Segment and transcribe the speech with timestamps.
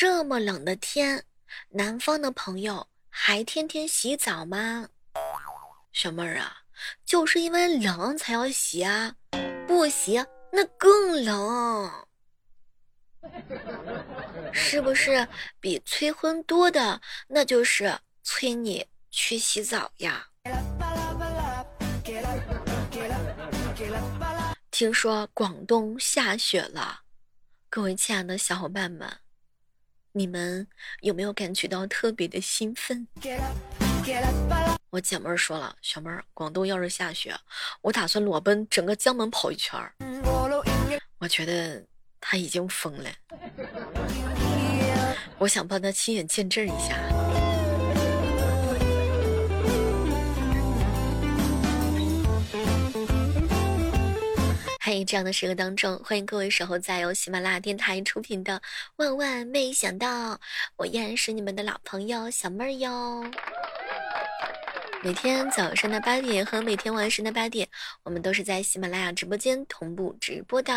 [0.00, 1.24] 这么冷的天，
[1.70, 4.90] 南方的朋友还天天洗澡吗？
[5.90, 6.58] 小妹儿啊，
[7.04, 9.16] 就是因为冷才要洗啊，
[9.66, 12.06] 不洗那更冷，
[14.52, 15.26] 是不是？
[15.58, 20.28] 比催婚多的，那就是催你去洗澡呀。
[24.70, 27.00] 听说广东下雪了，
[27.68, 29.12] 各位亲爱的小伙伴们，
[30.18, 30.66] 你们
[31.02, 33.06] 有没有感觉到特别的兴奋？
[34.90, 37.32] 我姐妹儿说了，小妹儿，广东要是下雪，
[37.82, 39.94] 我打算裸奔整个江门跑一圈儿。
[41.18, 41.80] 我觉得
[42.20, 43.08] 他已经疯了，
[45.38, 46.98] 我想帮他亲眼见证一下。
[55.04, 58.60] 这样的时刻当中，欢迎各位守候在由喜马拉雅电台出品的
[58.96, 60.34] 《万万没想到》，
[60.76, 63.24] 我依然是你们的老朋友小妹儿哟。
[65.02, 67.68] 每天早上的八点和每天晚上的八点，
[68.02, 70.74] 我们都是在喜马拉雅直播间同步直播的。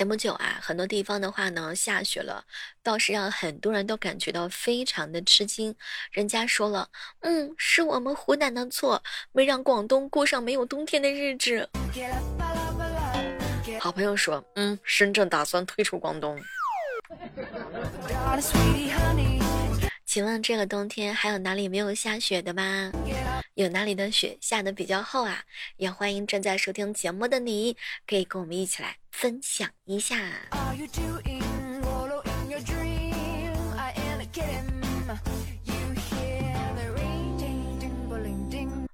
[0.00, 2.42] 前不久啊，很多地方的话呢下雪了，
[2.82, 5.76] 倒是让很多人都感觉到非常的吃惊。
[6.10, 6.88] 人家说了，
[7.20, 11.68] 嗯，是我们湖南的错，没让广东过上没有冬天的日子。
[13.78, 16.40] 好朋友说，嗯，深圳打算退出广东。
[20.06, 22.90] 请问这个冬天还有哪里没有下雪的吗？
[23.60, 25.44] 有哪里的雪下的比较厚啊？
[25.76, 30.16] 也欢迎正在收听节目的你，可以跟我们一起来分享一下。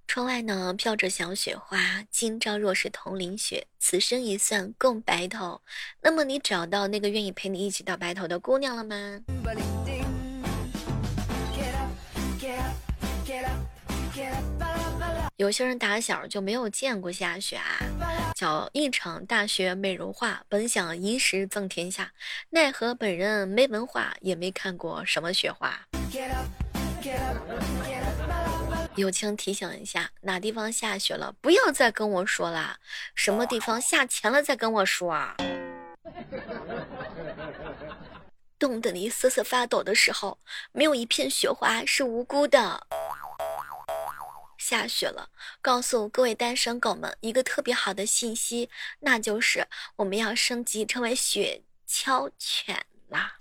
[0.09, 5.61] 窗外呢飘着小雪花，今朝若是同淋雪，此生一算共白头。
[6.00, 9.20] 那么你找到那个愿意陪你一起到白头的姑娘了吗？
[15.36, 17.76] 有些人打小就没有见过下雪啊，
[18.34, 22.10] 叫一场大雪美如画，本想一时赠天下，
[22.48, 25.78] 奈何本人没文化，也没看过什么雪花。
[28.94, 32.78] 友情提醒一下，哪地方下雪了，不要再跟我说啦，
[33.14, 35.36] 什么地方下钱了再跟我说啊。
[38.58, 40.38] 冻得你瑟瑟发抖的时候，
[40.72, 42.86] 没有一片雪花是无辜的。
[44.69, 45.31] 下雪了，
[45.62, 48.69] 告诉各位单身狗们一个特别好的信息，
[48.99, 53.37] 那就是我们要升级成为雪橇犬啦！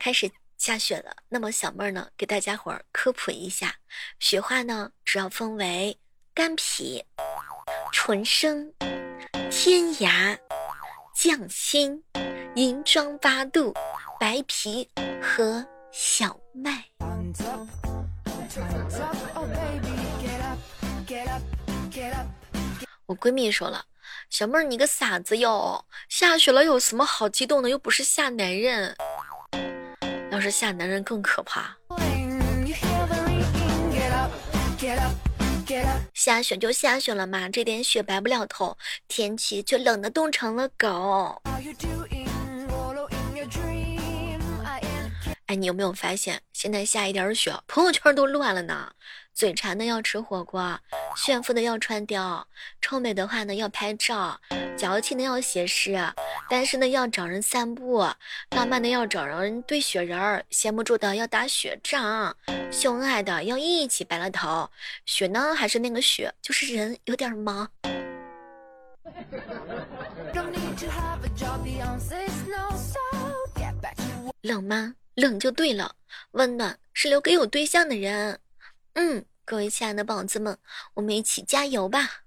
[0.00, 3.76] 开始下雪了，那么小妹儿呢，给大家伙儿科普一下，
[4.18, 5.96] 雪花呢主要分为
[6.34, 7.04] 干皮、
[7.92, 8.74] 纯生、
[9.48, 10.36] 天涯、
[11.14, 12.02] 匠心、
[12.56, 13.72] 银装八度、
[14.18, 14.90] 白皮
[15.22, 16.84] 和小麦。
[23.06, 23.84] 我闺蜜说了
[24.30, 25.84] ：“小妹儿，你个傻子哟！
[26.08, 27.68] 下雪了有什么好激动的？
[27.68, 28.94] 又不是吓男人，
[30.30, 31.76] 要是吓男人更可怕。
[36.14, 38.76] 下雪就下雪了嘛，这点雪白不了头，
[39.08, 41.42] 天气却冷得冻成了狗。”
[45.48, 48.92] 哎，你有没有发现，现在下一点雪，朋友圈都乱了呢？
[49.32, 50.78] 嘴馋的要吃火锅，
[51.16, 52.44] 炫富的要穿貂，
[52.82, 54.38] 臭美的话呢要拍照，
[54.76, 55.98] 矫情的要写诗，
[56.50, 58.00] 单身的要找人散步，
[58.50, 62.36] 浪漫的要找人堆雪人儿，闲不住的要打雪仗，
[62.70, 64.68] 秀恩爱的要一起白了头。
[65.06, 67.66] 雪呢，还是那个雪，就是人有点忙。
[74.42, 74.94] 冷吗？
[75.18, 75.96] 冷就对了，
[76.30, 78.38] 温暖是留给有对象的人。
[78.92, 80.56] 嗯，各位亲爱的宝子们，
[80.94, 82.22] 我们一起加油吧！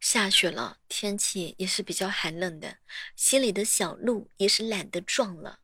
[0.00, 2.76] 下雪了，天气也是比较寒冷的，
[3.14, 5.58] 心里的小鹿也是懒得撞了。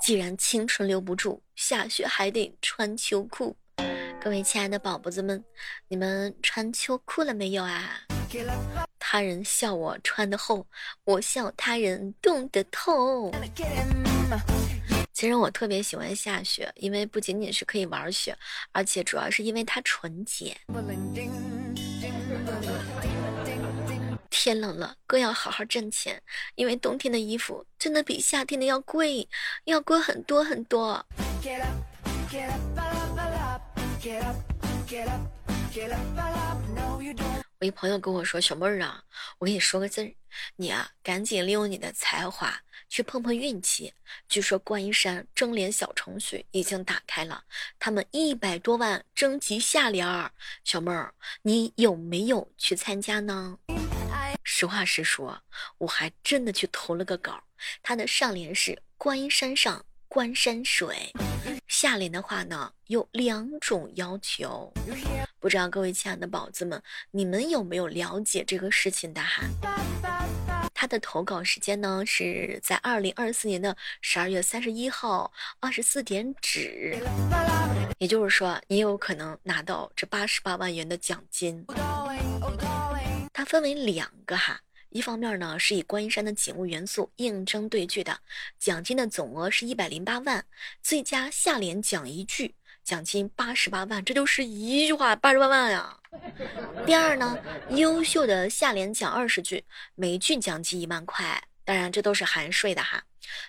[0.00, 3.56] 既然青春留不住，下雪还得穿秋裤。
[4.22, 5.44] 各位亲爱的宝宝子们，
[5.88, 8.02] 你们穿秋裤了没有啊？
[9.12, 10.66] 他人笑我穿的厚，
[11.04, 13.30] 我笑他人冻得透。
[15.12, 18.34] 其实我特别喜欢下雪，因为不仅仅是可以玩雪，
[18.72, 20.56] 而且主要是因为它纯洁。
[24.30, 26.18] 天冷了，更要好好挣钱，
[26.54, 29.28] 因为冬天的衣服真的比夏天的要贵，
[29.64, 31.04] 要贵很多很多。
[37.62, 39.00] 我一朋友跟我说：“小妹儿啊，
[39.38, 40.12] 我跟你说个字儿，
[40.56, 43.94] 你啊，赶紧利用你的才华去碰碰运气。
[44.28, 47.44] 据说观音山征联小程序已经打开了，
[47.78, 50.32] 他们一百多万征集下联儿。
[50.64, 53.56] 小妹儿，你有没有去参加呢？
[54.42, 55.40] 实话实说，
[55.78, 57.44] 我还真的去投了个稿。
[57.80, 61.12] 他的上联是观音山上观山水，
[61.68, 64.72] 下联的话呢有两种要求。”
[65.42, 66.80] 不知道各位亲爱的宝子们，
[67.10, 69.42] 你们有没有了解这个事情的哈？
[70.72, 76.96] 他的投稿时间呢是在二零二四年的十二月三十一号二十四点止，
[77.98, 81.66] 也就是说，你有可能拿到这八十八万元的奖金。
[83.32, 84.60] 它分为两个哈，
[84.90, 88.16] 一方面呢是以观音山的景物元素应征对句的，
[88.60, 90.44] 奖金的总额是一百零八万，
[90.80, 92.54] 最佳下联讲一句。
[92.84, 95.96] 奖金八十八万，这就是一句话八十八万呀。
[96.84, 97.38] 第二呢，
[97.70, 99.64] 优秀的下联奖二十句，
[99.94, 103.02] 每句奖金一万块，当然这都是含税的哈。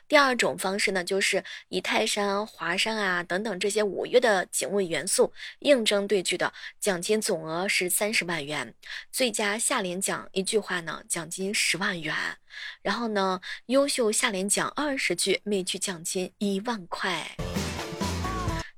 [0.07, 8.73] 第二种方式呢，就是以泰山、华山啊等等这些五岳的景物元素应征对句的，奖金总额是三十万元。
[9.11, 12.15] 最佳下联奖一句话呢，奖金十万元。
[12.81, 17.35] 然后呢，优秀下联奖二十句，每句奖金一万块。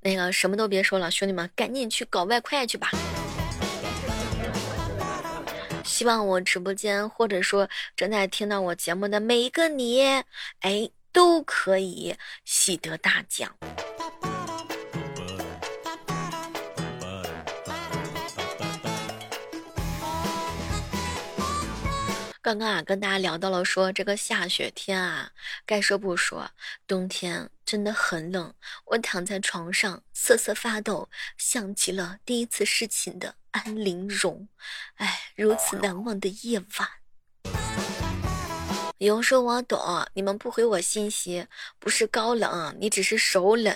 [0.05, 2.91] 那个什么都别说了，兄弟们，赶紧去搞外快去吧！
[5.83, 10.03] 希望我直播间或者说正在听到我节目的每一个你，
[10.59, 13.51] 哎，都可以喜得大奖。
[22.45, 25.31] 刚刚啊，跟大家聊到了说这个下雪天啊，
[25.65, 26.51] 该说不说，
[26.85, 28.53] 冬天真的很冷。
[28.85, 31.09] 我躺在床上瑟瑟发抖，
[31.39, 34.47] 像极了第一次侍寝的安陵容。
[34.97, 36.87] 哎，如此难忘的夜晚。
[38.99, 41.47] 有人说我懂，你们不回我信息，
[41.79, 43.75] 不是高冷，你只是手冷。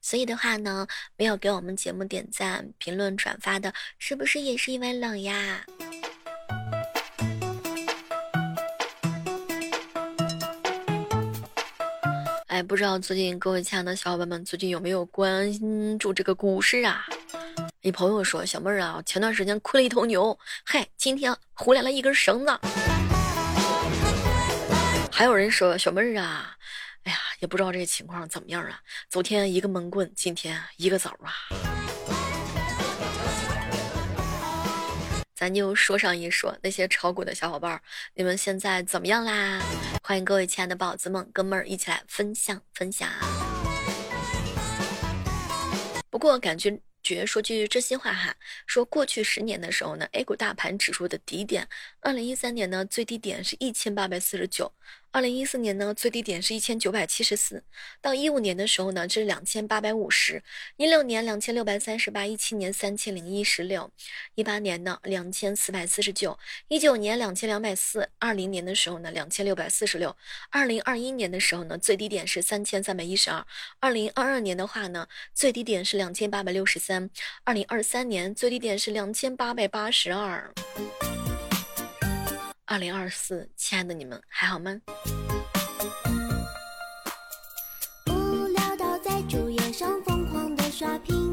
[0.00, 0.84] 所以的话呢，
[1.16, 5.64] 没有给我们节目点赞、评论、转发的，是不是也是因为冷呀？
[12.62, 15.50] 不知道最近各位亲爱的小伙伴们最近有没有关
[15.98, 17.04] 注这个股市啊？
[17.82, 22.58] 一朋友说小妹儿啊，前段时间亏了一头牛，嗨，今天胡来了一根绳子。
[25.12, 26.56] 还有人说小妹儿啊，
[27.04, 28.80] 哎呀，也不知道这情况怎么样啊？
[29.08, 31.32] 昨天一个闷棍，今天一个枣啊。
[35.38, 37.80] 咱就说上一说那些炒股的小伙伴，
[38.14, 39.62] 你们现在怎么样啦？
[40.02, 43.08] 欢迎各位亲爱的宝子们、哥们儿一起来分享分享。
[46.10, 48.34] 不过感觉觉说句真心话哈，
[48.66, 51.68] 说过去十年的时候呢，A 股大盘指数的低点，
[52.00, 54.72] 二零一三年呢最低点是一千八百四十九。
[55.10, 57.64] 二零一四年呢，最低点是一千九百七十四，
[58.00, 60.42] 到一五年的时候呢，这是两千八百五十，
[60.76, 63.90] 一六年两千六百三十八，一七年三千零一十六，
[64.34, 66.38] 一八年呢两千四百四十九，
[66.68, 70.14] 一九年两千两百四，二零年的时候呢两千六百四十六，
[70.50, 73.44] 二零二一年的时候呢最低点是三千三百一十二，
[73.80, 77.08] 二零二二年的话呢最低点是两千八百六十三，
[77.44, 80.52] 二零二三年最低点是两千八百八十二。
[82.70, 84.78] 二零二四，亲爱的你们还好吗？
[88.10, 91.32] 无聊到在主页上疯狂的刷屏，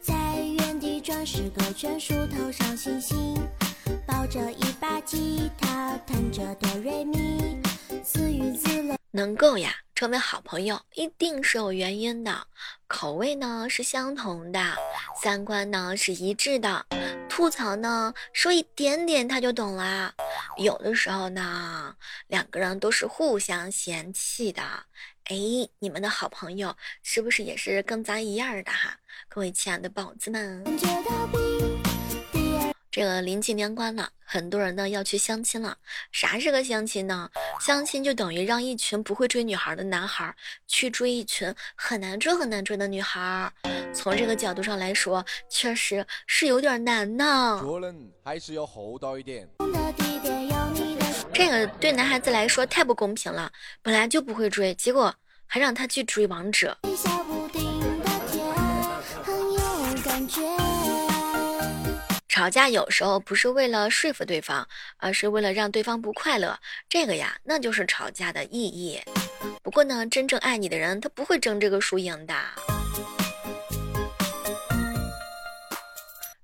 [0.00, 0.12] 在
[0.58, 3.16] 原地转十个圈数头上星星，
[4.08, 7.62] 抱着一把吉他弹着哆瑞咪，
[8.02, 8.96] 自娱自乐。
[9.12, 12.44] 能够呀，成为好朋友一定是有原因的，
[12.88, 14.74] 口味呢是相同的，
[15.22, 16.84] 三观呢是一致的。
[17.36, 20.10] 吐槽呢，说一点点他就懂啦。
[20.56, 21.94] 有的时候呢，
[22.28, 24.62] 两个人都是互相嫌弃的。
[25.24, 25.36] 哎，
[25.78, 28.96] 你们的好朋友是不是也是跟咱一样的哈？
[29.28, 30.64] 各位亲爱的宝子们。
[32.96, 35.76] 这个临近年关了，很多人呢要去相亲了。
[36.12, 37.28] 啥是个相亲呢？
[37.60, 40.34] 相亲就等于让一群不会追女孩的男孩
[40.66, 43.52] 去追一群很难追很难追的女孩。
[43.92, 47.58] 从这个角度上来说，确实是有点难呢。
[47.60, 49.46] 做人还是要厚道一点。
[51.34, 56.74] 这个对男孩子来说太不公平了，本来就不会追，结果还让他去追王者。
[62.36, 66.60] 吵架有时候不是为了说服对方，而是为了让对方不快乐。
[66.86, 69.00] 这个呀，那就是吵架的意义。
[69.62, 72.34] 不过呢，真正爱你的人，他不会争这个输赢的。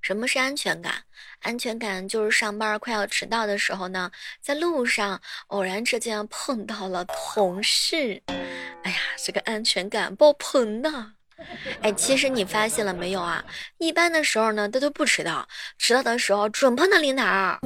[0.01, 0.95] 什么是安全感？
[1.41, 8.23] 安全感就是上班快要迟到的时候呢，在路上偶然之间碰到了同事，
[8.83, 11.13] 哎呀，这个安全感爆棚呐！
[11.81, 13.45] 哎，其实你发现了没有啊？
[13.79, 17.59] 一般的时候呢，他都不迟到，迟到的时候准碰到领导。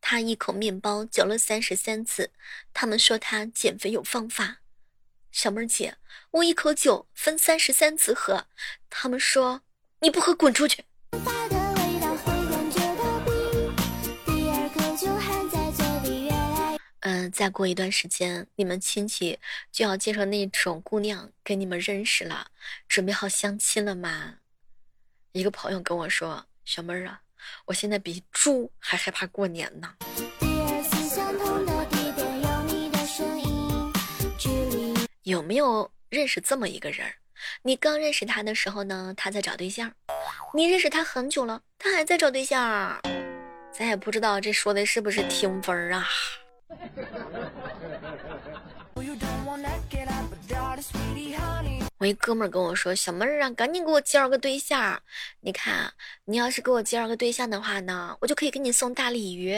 [0.00, 2.30] 他一口面包嚼了三十三次，
[2.74, 4.58] 他们说他减肥有方法。
[5.30, 5.96] 小妹儿姐，
[6.32, 8.46] 我一口酒分三十三次喝，
[8.90, 9.62] 他们说
[10.00, 10.84] 你不喝滚出去。
[17.02, 19.38] 嗯，再过一段时间，你们亲戚
[19.72, 22.46] 就要介绍那种姑娘给你们认识了，
[22.86, 24.34] 准备好相亲了吗？
[25.32, 27.20] 一个朋友跟我说，小妹儿啊，
[27.64, 29.96] 我现在比猪还害怕过年呢。
[35.24, 37.12] 有没有认识这么一个人？
[37.62, 39.90] 你刚认识他的时候呢，他在找对象；
[40.54, 43.00] 你认识他很久了，他还在找对象。
[43.72, 46.06] 咱也不知道这说的是不是听风啊？
[51.98, 55.00] 我一哥们跟我说：“小妹儿啊，赶紧给我介绍个对象。
[55.40, 55.92] 你看，
[56.24, 59.56] 你要是给我介绍个对象的话呢，我就可以给你送大鲤鱼。”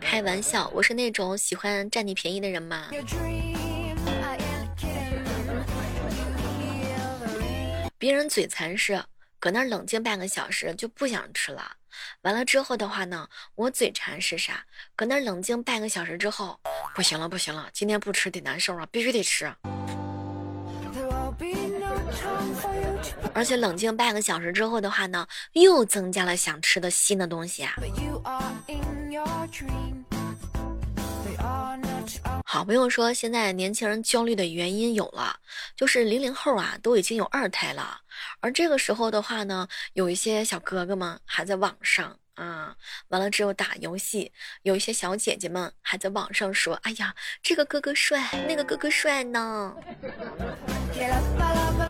[0.00, 2.88] 开玩笑，我是那种喜欢占你便宜的人吗？
[7.98, 9.02] 别人嘴馋是
[9.44, 11.72] 搁那冷静半个小时就不想吃了，
[12.22, 14.64] 完了之后的话呢，我嘴馋是啥？
[14.96, 16.58] 搁那冷静半个小时之后，
[16.94, 19.54] 不行了不行了，今天不吃得难受啊，必须得吃。
[23.34, 27.74] 而且冷静半个小时之后的话呢，又增加了想吃的新的东西啊。
[32.54, 35.40] 好，不用说，现在年轻人焦虑的原因有了，
[35.74, 37.98] 就是零零后啊都已经有二胎了，
[38.38, 42.16] 而这个时候的话呢，有一些小哥哥们还在网上。
[42.34, 42.76] 啊，
[43.08, 44.32] 完了之后打游戏，
[44.62, 49.74] 有一些小姐姐们还在网上说：“哎呀，这个哥哥帅，那个哥哥帅呢。”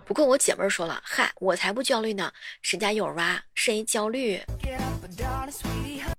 [0.06, 4.40] 不过我姐妹说了：“嗨，我才不焦虑呢，谁家有娃谁焦虑。”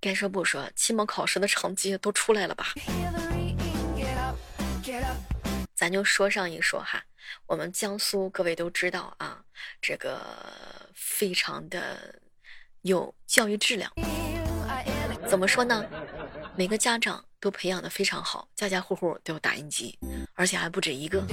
[0.01, 2.73] 该说不说，期末考试的成绩都出来了吧？
[5.73, 7.03] 咱就说上一说哈，
[7.45, 9.43] 我们江苏各位都知道啊，
[9.81, 10.21] 这个
[10.93, 12.21] 非常的。
[12.85, 13.91] 有教育质量，
[15.27, 15.83] 怎么说呢？
[16.55, 19.97] 每个家长都培养的非常好，家家户户都有打印机，
[20.35, 21.25] 而且还不止一个。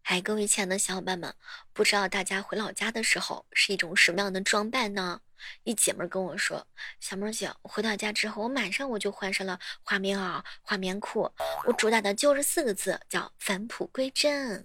[0.00, 1.34] 嗨，各位亲爱的小伙伴们，
[1.74, 5.20] 不知道大家回老家的时候是一种什么样的装扮呢？
[5.64, 6.66] 一姐妹跟我说
[7.00, 11.30] ：“小妹儿姐，我回到家之后，我马上我就换上了花棉袄、花棉裤，
[11.66, 14.64] 我主打的就是四个字，叫返璞归真。”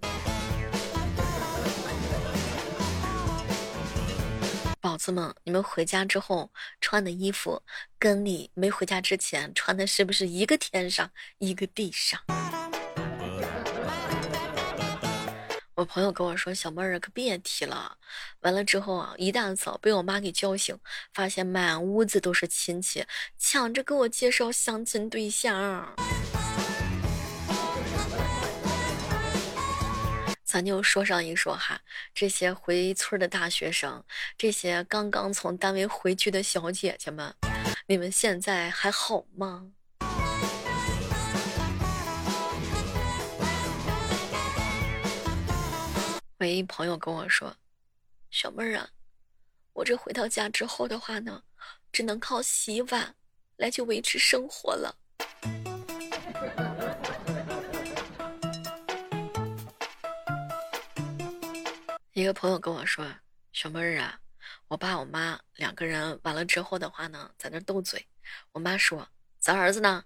[4.81, 7.61] 宝子们，你们回家之后穿的衣服，
[7.99, 12.19] 跟你没回家之前穿的是不是一个天上一个地上？
[15.75, 17.97] 我朋友跟我说：“小妹儿可别提了。”
[18.41, 20.77] 完了之后啊，一大早被我妈给叫醒，
[21.13, 23.05] 发现满屋子都是亲戚，
[23.37, 25.95] 抢着给我介绍相亲对象。
[30.43, 31.79] 咱就说上一说哈，
[32.13, 34.03] 这些回村的大学生，
[34.37, 37.33] 这些刚刚从单位回去的小姐姐们，
[37.87, 39.71] 你们现在还好吗？
[46.41, 47.55] 唯一朋友跟我说
[48.31, 48.89] ：“小妹儿啊，
[49.73, 51.43] 我这回到家之后的话呢，
[51.91, 53.15] 只能靠洗碗
[53.57, 54.97] 来去维持生活了。”
[62.13, 63.07] 一个朋友跟我说
[63.53, 64.19] ：“小妹儿啊，
[64.67, 68.03] 我爸我妈两个人完了之后的话呢，在那斗嘴。
[68.51, 69.07] 我妈说
[69.37, 70.03] ：‘咱儿子呢？’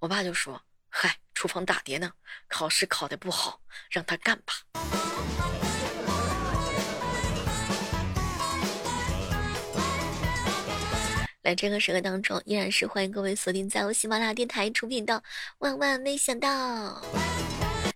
[0.00, 2.10] 我爸就说：‘嗨，厨房打碟呢，
[2.48, 3.60] 考试考得不好，
[3.90, 4.54] 让他干吧。’
[11.44, 15.12] 在这个时刻当中，依然是欢迎各位锁定在我喜马拉雅电台出品的
[15.58, 16.48] 《万万没想到》。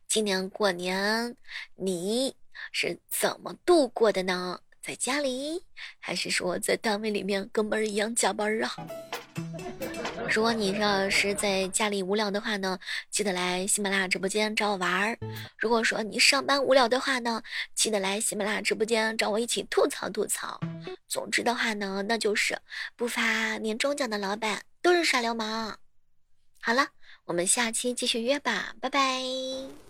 [0.07, 1.35] 今年过年，
[1.75, 2.37] 你……
[2.73, 4.61] 是怎么度过的呢？
[4.83, 5.63] 在家里，
[5.99, 8.71] 还是说在单位里面跟班儿一样加班啊？
[10.31, 12.79] 如果你要是在家里无聊的话呢，
[13.11, 15.19] 记得来喜马拉雅直播间找我玩儿。
[15.57, 17.43] 如果说你上班无聊的话呢，
[17.75, 20.61] 记得来喜马拉雅直播间找我一起吐槽吐槽。
[21.09, 22.59] 总之的话呢，那就是
[22.95, 25.79] 不发年终奖的老板都是耍流氓。
[26.61, 26.89] 好了，
[27.25, 29.88] 我们下期继续约吧，拜拜。